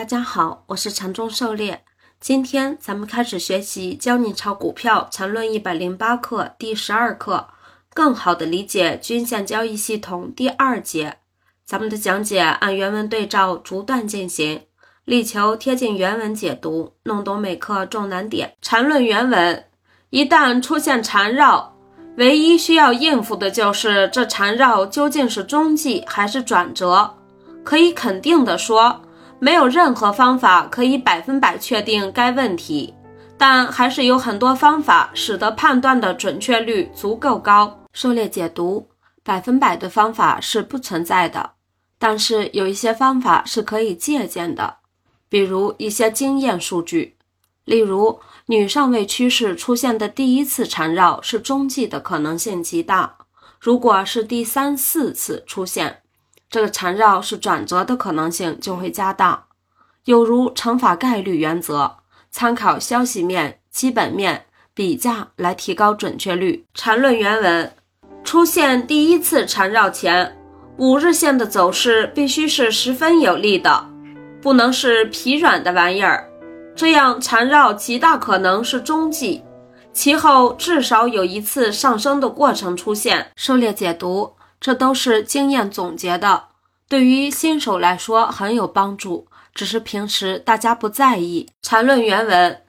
[0.00, 1.84] 大家好，我是禅中狩猎。
[2.18, 7.48] 今天咱们开始学习《教你炒股票禅论一百零八课》第十二课，
[7.92, 11.18] 更好的理解均线交易系统第二节。
[11.66, 14.62] 咱们的讲解按原文对照逐段进行，
[15.04, 18.54] 力求贴近原文解读，弄懂每课重难点。
[18.62, 19.66] 禅论原文：
[20.08, 21.76] 一旦出现缠绕，
[22.16, 27.14] 唯一需要应付的就是这缠绕究竟是中继还是转折。
[27.62, 29.02] 可以肯定的说。
[29.42, 32.92] 没有任何方法可以百分百确定该问题，
[33.38, 37.80] 但还是有很多方法使得判断的准确率足够高。
[37.94, 38.86] 狩猎解读：
[39.24, 41.52] 百分百的方法是不存在的，
[41.98, 44.76] 但是有一些方法是可以借鉴的，
[45.30, 47.16] 比如一些经验数据。
[47.64, 53.16] 例如，女上位趋势出现的第一次缠绕是中继的可能性极大，
[53.58, 56.02] 如果是第三四次出现。
[56.50, 59.44] 这个缠绕是转折的可能性就会加大，
[60.06, 61.98] 有如乘法概率原则，
[62.32, 66.66] 参考消息面、基本面比价来提高准确率。
[66.74, 67.72] 缠论原文：
[68.24, 70.36] 出现第一次缠绕前，
[70.76, 73.86] 五日线的走势必须是十分有利的，
[74.42, 76.28] 不能是疲软的玩意儿，
[76.74, 79.44] 这样缠绕极大可能是中继，
[79.92, 83.30] 其后至少有一次上升的过程出现。
[83.36, 84.32] 狩猎解读。
[84.60, 86.44] 这都是经验总结的，
[86.86, 91.48] 对于新手来说很有帮助，只是平时大家不在意。
[91.62, 92.60] 缠论原文：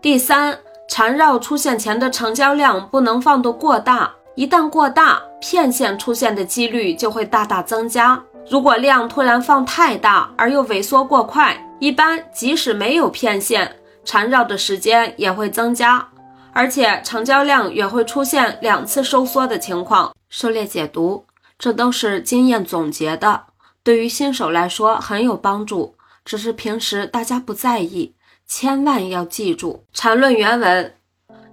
[0.00, 8.22] 第三，缠绕出现前的成交量不能放得过大，一旦过大，骗线出现的几率就会大大增加。
[8.48, 16.08] 如果量突然放太大而又萎缩过快，一般即使没有骗线，缠绕的时间也会增加，
[16.54, 20.14] 而且成交量也会出现两次收缩的情况。
[20.30, 21.26] 狩猎解读。
[21.64, 23.44] 这都是经验总结的，
[23.82, 28.14] 对于新手来说很有帮助，只是平时大家不在意，
[28.46, 29.82] 千万要记住。
[29.94, 30.94] 缠论原文：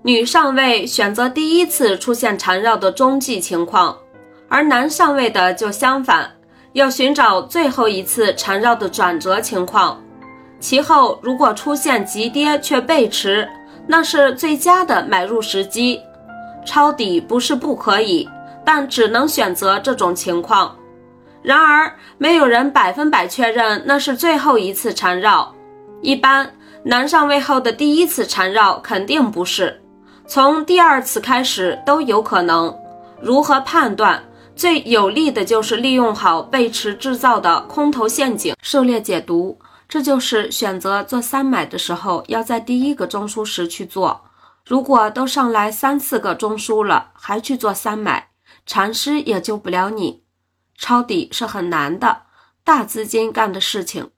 [0.01, 3.97] 女上位选择第一次出现缠绕的中继情况，
[4.49, 6.29] 而男上位的就相反，
[6.73, 10.03] 要寻找最后一次缠绕的转折情况。
[10.59, 13.47] 其后如果出现急跌却背驰，
[13.87, 16.01] 那是最佳的买入时机。
[16.65, 18.27] 抄底不是不可以。
[18.65, 20.75] 但只能选择这种情况。
[21.41, 25.53] 然而，没有人百分百确认那是最后一次缠绕。
[26.01, 29.81] 一般男上位后的第一次缠绕肯定不是，
[30.25, 32.75] 从第二次开始都有可能。
[33.19, 34.23] 如何判断？
[34.55, 38.55] 最有利的就是利用好背驰制造的空头陷阱。
[38.61, 39.57] 狩猎解读，
[39.87, 44.21] 这就是选择做三买的时候，要在第一个中枢时去做。
[44.65, 48.27] 如果都上来三四个中枢了，还去做三买。
[48.65, 50.23] 禅师也救不了你，
[50.77, 52.23] 抄底是很难的，
[52.63, 54.09] 大资金干的事情，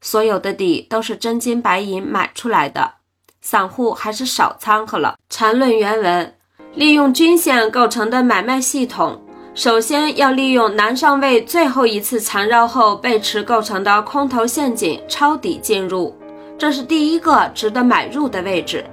[0.00, 2.94] 所有的底都是真金白银买出来的，
[3.40, 5.16] 散户还是少掺和了。
[5.28, 6.36] 缠论原文：
[6.74, 9.22] 利用均线构成的买卖系统，
[9.54, 16.16] 首先要利用南上位最后一次缠绕后背驰构成的空头陷阱抄底进入，
[16.58, 18.84] 这是第一个值得买入的位置，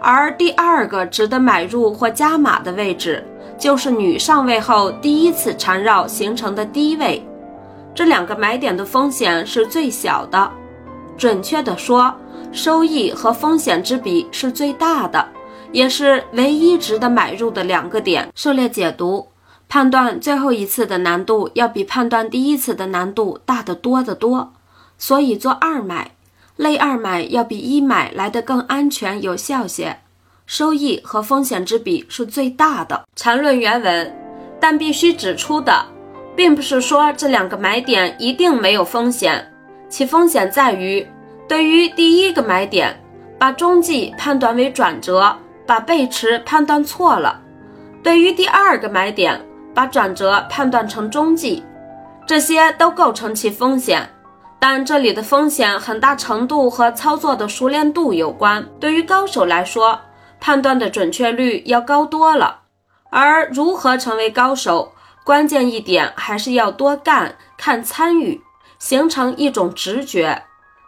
[0.00, 3.24] 而第二个值得买入或加码的位置。
[3.58, 7.22] 就是女上位后第一次缠绕形成的低位，
[7.94, 10.50] 这两个买点的风险是最小的，
[11.18, 12.14] 准确的说，
[12.52, 15.28] 收益和风险之比是最大的，
[15.72, 18.32] 也是唯一值得买入的两个点。
[18.34, 19.28] 狩猎解读
[19.68, 24.54] 判断最后一次的难度要比判断第一次的难度大得多得多，
[24.96, 26.12] 所以做二买，
[26.60, 29.96] 类二买要比一买来的更安全有效些。
[30.44, 33.02] 收益和风险之比是最大的。
[33.16, 34.14] 缠论原文，
[34.60, 35.86] 但必须指出的，
[36.36, 39.50] 并不是说这两个买点一定没有风险，
[39.88, 41.06] 其风险在于，
[41.48, 42.94] 对于第一个买点，
[43.38, 45.34] 把中继判断为转折，
[45.66, 47.40] 把背驰判断错了；
[48.02, 49.40] 对于第二个买点，
[49.72, 51.64] 把转折判断成中继，
[52.26, 54.06] 这些都构成其风险。
[54.60, 58.68] 但这里的风险很大程度和操作的熟练度有关。
[58.78, 59.98] 对于高手来说，
[60.38, 62.60] 判断的准确率要高多了，
[63.08, 64.92] 而如何成为高手，
[65.24, 68.42] 关键一点还是要多干、看参与，
[68.78, 70.44] 形成一种直觉。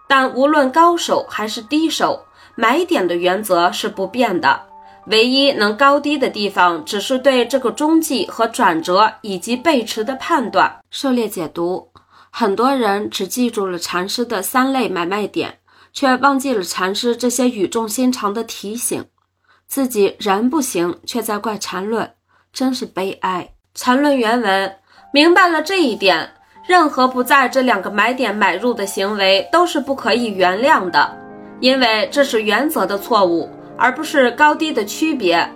[0.07, 4.63] 但无论高手还是低手，买点的原则是不变的，
[5.07, 10.81] 唯一能高低的地方，只是对这个中继和转折以及背驰的判断。
[10.91, 11.89] 狩猎解读，
[12.35, 15.59] 很多人只记住了禅师的三类买卖点，
[15.93, 19.05] 却忘记了禅师这些语重心长的提醒。
[19.69, 22.11] 自己人不行，却在怪缠论，
[22.51, 23.47] 真是悲哀。
[23.75, 24.75] 缠论原文
[25.13, 26.33] 明白了这一点，
[26.67, 31.15] 任何不在这两个买点买入的行为都是不可以原谅的，
[31.61, 33.47] 因为这是原则的错误，
[33.77, 35.47] 而不是高低的区别。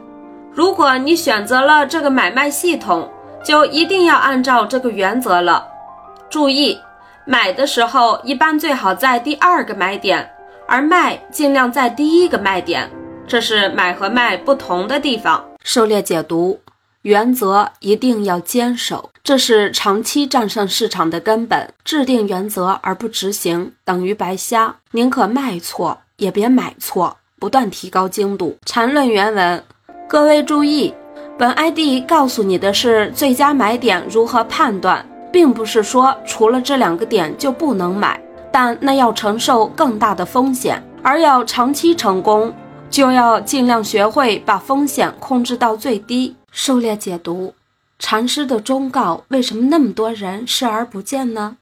[0.53, 3.11] 如果你选择了这个买卖系统，
[3.43, 5.67] 就一定要按照这个原则了。
[6.37, 6.79] 注意，
[7.25, 10.31] 买的时候一般最好在第二个买点，
[10.69, 12.91] 而卖尽量在第一个卖点，
[13.27, 15.43] 这是买和卖不同的地方。
[15.65, 16.61] 狩猎解读。
[17.01, 21.73] 原则一定要坚守，这是长期战胜市场的根本。
[21.83, 24.77] 制定原则而不执行，等于白瞎。
[24.91, 27.17] 宁可卖错，也别买错。
[27.41, 28.59] 不断提高精度。
[28.67, 29.65] 缠论原文，
[30.07, 30.93] 各位注意，
[31.39, 38.21] 本 ID 告诉你的是最佳买点如何判断，并不是说除了这两个点就不能买，
[38.51, 40.83] 但那要承受更大的风险。
[41.03, 42.53] 而要长期成功，
[42.91, 46.35] 就要尽量学会把风险控制到最低。
[46.51, 47.55] 狩猎解读，
[48.01, 51.55] 禅师的忠告为什么那么多人视而不见呢？